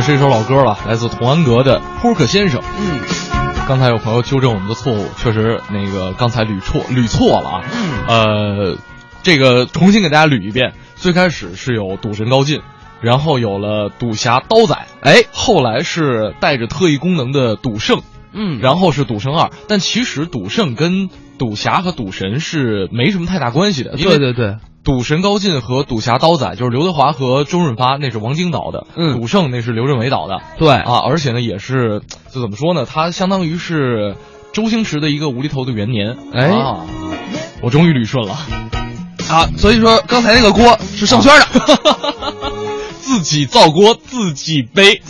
[0.10, 2.60] 是一首老歌了，来自童安格的《扑克先生》。
[2.80, 3.00] 嗯，
[3.68, 7.62] 刚才有朋友纠正我们的错误，确实那个刚才捋错捋错了啊。
[7.72, 8.78] 嗯，呃，
[9.22, 12.60] 这个重新给大家捋一遍，最开始是有赌神高进，
[13.02, 18.02] 然后有了赌侠刀仔，哎，后来是带着特异功能的赌圣，
[18.34, 23.96] 嗯，然后是赌圣二，但其实赌圣跟赌侠和赌神是没什么太大关系的。
[23.98, 30.42] 对对对，赌神高进和赌侠刀仔就是刘德华和周润发，那是王晶导的；嗯赌圣那是刘镇伟导的。
[30.58, 32.86] 对啊，而且呢，也是就怎么说呢？
[32.86, 34.16] 他相当于是
[34.54, 36.18] 周星驰的一个无厘头的元年。
[36.34, 36.86] 哎啊，
[37.62, 38.34] 我终于捋顺了，
[39.30, 41.46] 啊，所以说刚才那个锅是盛轩的。
[43.10, 45.02] 自己造锅自己背。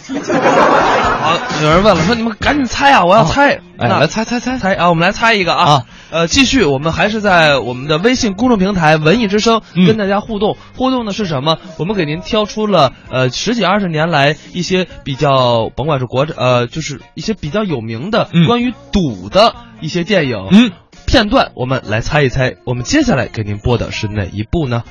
[1.30, 3.62] 好，有人问了，说你们赶紧猜啊，我要猜。
[3.78, 5.65] 哎，来猜猜猜猜啊，我们来猜一个啊。
[5.65, 10.58] 啊呃，继续，我们还是在我们的微信公众平台“文艺之声”嗯跟大家互动。
[10.76, 11.60] 互动的是什么？
[11.78, 20.48] 我们给您挑出了呃十几二十年来一些比较，甭管是国呃，就是一些比较有名的嗯关于赌的一些电影。
[20.50, 20.72] 嗯，
[21.06, 24.82] 片段，我们来猜一猜，我们接下来给您播的是哪一部呢？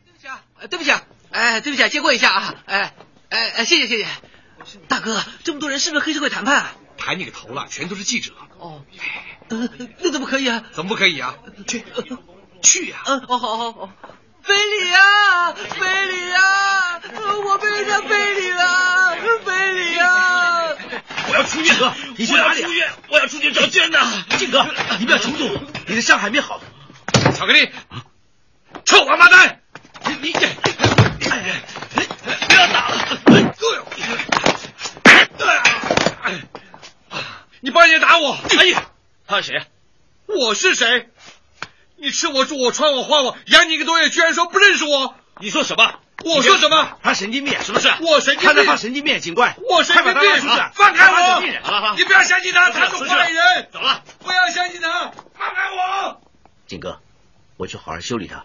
[0.00, 2.92] 对不起啊对不起啊，哎，对不起啊，借过一下啊，哎，
[3.28, 4.06] 哎哎，谢谢谢谢。
[4.88, 6.72] 大哥，这么多人是不是黑社会谈判啊？
[6.96, 8.32] 抬你个头了，全都是记者。
[8.58, 8.84] 哦，
[9.48, 9.68] 呃，
[10.00, 10.62] 那怎么可以啊？
[10.72, 11.34] 怎么不可以啊？
[11.66, 11.84] 去，
[12.62, 13.90] 去呀、嗯，哦，好好好。
[14.42, 17.00] 非礼啊，非礼啊！
[17.46, 20.68] 我被人家非礼了，非礼啊！
[21.28, 24.24] 我要出院哥，你去哪里啊我要出院，我要出去找娟呐。
[24.36, 24.66] 静哥，
[24.98, 25.48] 你不要冲动，
[25.86, 26.60] 你的伤还没好。
[27.34, 27.70] 巧克力，
[28.84, 29.62] 臭王八蛋！
[30.06, 30.42] 你你，哎
[31.38, 31.54] 呀，
[32.46, 33.18] 不要打了！
[33.24, 34.43] 哎呦，哎，
[37.60, 38.38] 你帮人家打我！
[38.58, 38.90] 哎呀，
[39.26, 39.66] 他是谁？
[40.26, 41.08] 我是谁？
[41.96, 45.14] 你吃我住我穿我花我养你一个多月，居然说不认识我？
[45.40, 46.00] 你说什么？
[46.24, 46.98] 我说什么？
[47.02, 47.88] 他神经病是不是？
[48.00, 50.12] 我神经病，他在发神经病，警官，我神经病，
[50.74, 51.94] 放开我！
[51.96, 53.68] 你不要相信他，他是坏人。
[53.72, 56.20] 走了，不要相信他，放开我！
[56.66, 57.00] 景哥，
[57.56, 58.44] 我去好好修理他。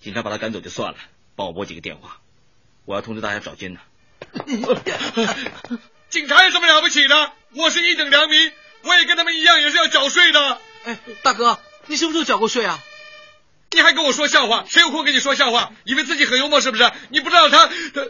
[0.00, 0.98] 警察把他赶走就算了，
[1.36, 2.18] 帮我拨几个电话，
[2.84, 3.80] 我要通知大家找监呢。
[6.10, 7.32] 警察有什么了不起的？
[7.54, 10.58] 我是一等良民，我也跟他们一样，也是要缴税的。
[10.84, 12.78] 哎，大哥，你什么时候缴过税啊？
[13.70, 14.64] 你还跟我说笑话？
[14.66, 15.72] 谁有空跟你说笑话？
[15.84, 16.90] 以为自己很幽默是不是？
[17.10, 18.06] 你不知道他他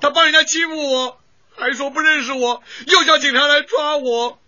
[0.00, 1.20] 他帮人家欺负我，
[1.56, 4.38] 还说不认识我，又叫警察来抓我。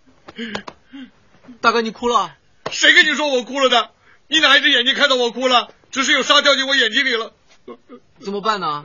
[1.61, 2.37] 大哥，你哭了？
[2.71, 3.91] 谁跟你说我哭了的？
[4.29, 5.69] 你哪一只眼睛看到我哭了？
[5.91, 7.33] 只是有沙掉进我眼睛里了。
[8.23, 8.85] 怎么办呢？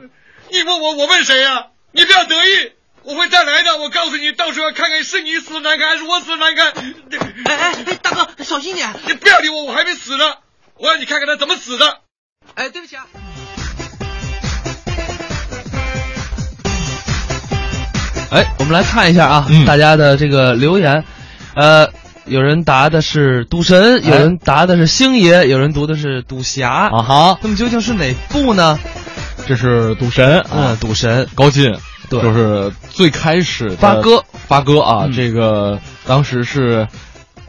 [0.50, 2.72] 你问我，我问谁呀、你不要得意，
[3.06, 3.76] 我会再来的。
[3.78, 6.72] 我告诉你，到时候要看看是你死得难看还是我死得难看。
[7.44, 8.88] 哎哎哎，大哥，小心点！
[9.06, 10.24] 你不要理我，我还没死呢。
[10.78, 11.98] 我让你看看他怎么死的。
[12.54, 13.04] 哎，对不起啊。
[18.30, 21.04] 哎，我们来看一下啊，嗯大家的这个留言，
[21.54, 21.90] 呃，
[22.24, 28.78] 有人答的是赌神，有人答的是星爷，有人读的是赌侠啊哈，那么究竟是哪部呢？
[29.46, 31.76] 这是赌神啊嗯，，赌神高进，
[32.20, 36.86] 对就是最开始的发哥，发哥啊，嗯这个当时是。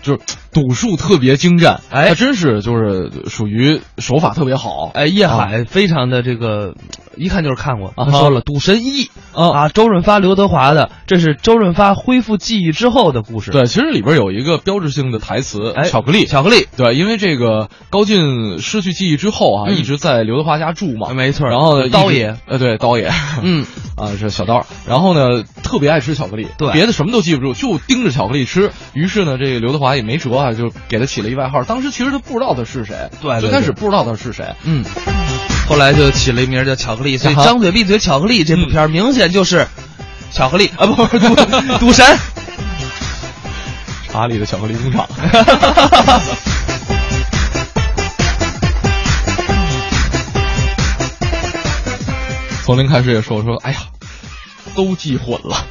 [0.02, 0.20] 就是
[0.56, 2.08] 赌术特别精湛，哎。
[2.08, 5.36] 他真是就是属于手法特别好，哎，叶啊。
[5.38, 6.76] 海非常的这个，
[7.18, 7.90] 一看就是看过。
[7.90, 9.04] 啊他说了，《赌神一》
[9.34, 9.64] 啊。
[9.64, 13.52] 啊，周润发、刘德华的，这是周润发恢复记忆之后的故事。
[13.52, 19.76] 对，其实里边有一个标志性的台词，哎巧克力，巧克力，对，因为这个高进失去记忆之后啊，嗯。
[19.76, 21.50] 一直在刘德华家住嘛，没错。
[21.50, 23.12] 然后呢，刀爷，呃，对，刀爷，
[23.44, 23.66] 嗯，
[23.98, 24.66] 啊，是小刀。
[24.88, 26.72] 然后呢，特别爱吃巧克力，对。
[26.72, 28.72] 别的什么都记不住，就盯着巧克力吃。
[28.94, 31.64] 于是呢，这个刘德华也没辙啊，就给他起了一外号。
[31.64, 34.46] 当时其实他不知道他是谁，对对最开始不知道他是谁。
[34.64, 34.86] 嗯，
[35.68, 39.68] 后来就起了一名叫巧克力，所以《张嘴闭嘴巧克力》这部片儿明显就是
[40.32, 41.36] 巧克力啊，不是赌
[41.80, 42.06] 赌神。
[44.12, 45.10] 查理的巧克力工厂。
[52.64, 53.78] 从零开始也说说，哎呀，
[54.74, 55.66] 都记混了。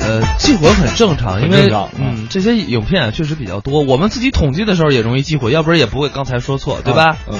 [0.00, 7.16] 呃，激活很正常，因为嗯，这些影片啊确实比较多，我们自己统计的时候也容易激活，要不然也不会刚才说错，对吧？
[7.28, 7.38] 嗯。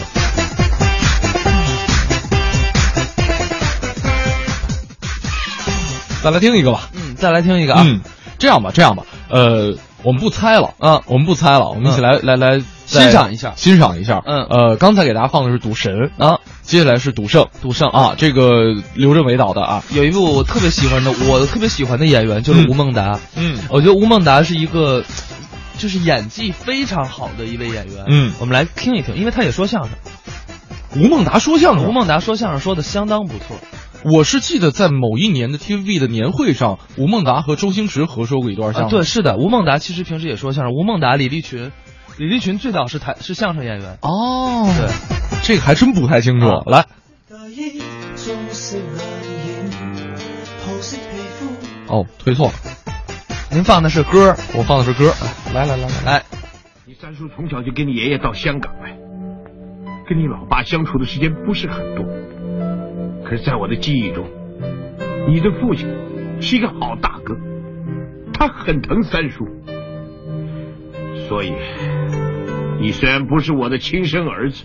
[6.20, 6.90] 再来听一个吧。
[6.94, 7.82] 嗯，再来听一个啊。
[7.86, 8.00] 嗯，
[8.38, 13.52] 这样吧，这样吧，呃，我们不猜了啊，我们不猜了，我们一起来、来来欣赏一下。
[13.56, 14.22] 欣赏一下。
[14.24, 14.42] 嗯。
[14.44, 17.88] 呃，刚才给大家放的是赌神啊，接下来是赌圣，赌圣。
[17.88, 23.18] 啊，这个刘镇伟导的啊，有一部我特别喜欢的，我特别喜欢的演员就是吴孟达。
[23.34, 25.02] 嗯，我觉得吴孟达是一个，
[25.78, 28.04] 就是演技非常好的一位演员。
[28.08, 28.32] 嗯。
[28.38, 29.90] 我们来听一听，因为他也说相声。
[30.96, 33.56] 吴孟达说相声，吴孟达说相声说的相当不错。
[34.04, 38.98] 我是记得在某一年的 TVB 的年会上，吴孟达和周星驰合说过一段相啊，声。
[38.98, 40.72] 对，是的，吴孟达其实平时也说相声。
[40.72, 41.72] 吴孟达、李立群，
[42.16, 43.98] 李立群最早是台是相声演员。
[44.02, 44.88] 哦，对，
[45.42, 46.46] 这个还真不太清楚。
[46.46, 46.86] 啊来，
[51.88, 52.54] 哦，推错了，
[53.50, 55.12] 您放的是歌，我放的是歌。
[55.54, 56.22] 来来来来来，
[56.86, 58.96] 你三叔从小就跟你爷爷到香港来，
[60.08, 62.04] 跟你老爸相处的时间不是很多。
[63.28, 64.24] 可是，在我的记忆中，
[65.28, 65.86] 你的父亲
[66.40, 67.36] 是一个好大哥，
[68.32, 69.46] 他很疼三叔。
[71.28, 71.52] 所以，
[72.80, 74.64] 你虽然不是我的亲生儿子，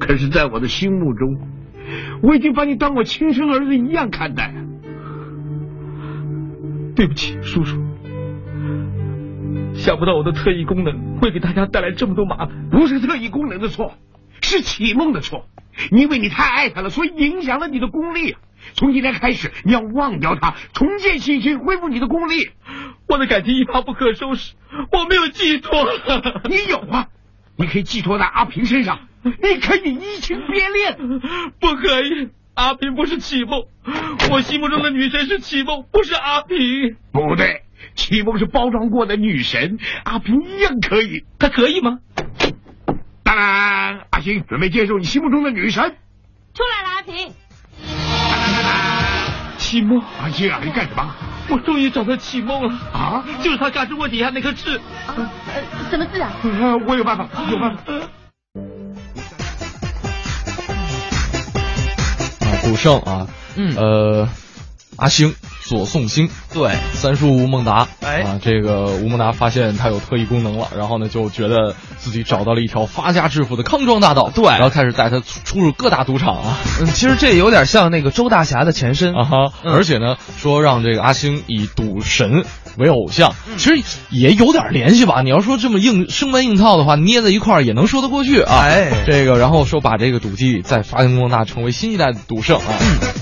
[0.00, 1.38] 可是在我的心目中，
[2.24, 4.52] 我已经把你当我亲生儿子一样看待。
[6.96, 7.80] 对不起，叔叔。
[9.74, 12.68] 想不到我的特异功能会给大家带来这么多麻烦。
[12.68, 13.92] 不是特异功能的错，
[14.42, 15.46] 是启梦的错。
[15.92, 18.36] 因为你太爱他了，所以影响了你的功力。
[18.74, 22.50] 从今天开始，你要忘掉他，重建信心，恢复你的功力。
[23.06, 24.54] 我的感情一发不可收拾，
[24.90, 25.86] 我没有寄托。
[26.50, 27.06] 你有啊，
[27.56, 31.20] 你可以寄托在阿平身上，你可以移情别恋。
[31.60, 33.62] 不可以，阿平不是启梦，
[34.32, 36.96] 我心目中的女神是启梦，不是阿平。
[37.12, 37.62] 不对。
[37.94, 42.00] 启梦是包装过的女神，阿平一样可以，她可以吗？
[43.28, 45.82] 当然，阿星准备接受你心目中的女神。
[46.54, 47.30] 出来了，阿平。
[49.58, 51.14] 启梦，阿星啊，你干什么？
[51.50, 53.22] 我终于找到启梦了啊！
[53.42, 54.78] 就是他嘎吱窝底下那颗痣。
[55.06, 56.32] 啊，呃，什么痣啊？
[56.86, 57.82] 我有办法，有办法。
[62.40, 63.26] 啊，古圣啊，
[63.56, 64.26] 嗯，呃，
[64.98, 65.34] 阿星。
[65.62, 66.28] 左宋星。
[66.52, 66.72] 对。
[66.94, 68.22] 三叔吴孟达，哎。
[68.22, 76.58] 啊，这个吴孟达发现他有特异功能了，然后呢就觉得自己找到了一条发家致富的康庄大道，对，然后开始带他出入各大赌场啊。
[76.80, 79.14] 嗯，其实这有点像那个周大侠的前身。
[79.14, 82.44] 啊哈，嗯、而且呢说让这个阿星以赌神
[82.78, 85.20] 为偶像，嗯、其实也有点联系吧。
[85.22, 88.60] 你要说这么硬生搬硬套的话，捏在一块儿也能说得过去啊。
[88.62, 92.74] 哎，这个然后说把这个赌技再发扬光大，成为新一代的赌圣啊。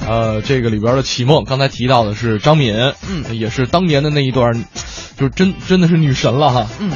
[0.07, 2.75] 嗯、呃，这个里边的启梦，刚才提到的是张敏。
[3.09, 4.53] 嗯，也是当年的那一段，
[5.17, 6.67] 就是真真的是女神了哈。
[6.79, 6.91] 嗯。